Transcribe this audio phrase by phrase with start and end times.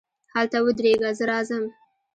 [0.33, 1.63] هلته ودرېږه، زه راځم.